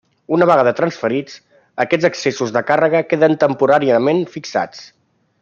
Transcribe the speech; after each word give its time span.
Una 0.35 0.45
vegada 0.51 0.71
transferits, 0.77 1.35
aquests 1.85 2.09
excessos 2.09 2.55
de 2.57 2.65
càrrega 2.71 3.03
queden 3.13 3.37
temporàniament 3.45 4.25
fixats. 4.39 4.83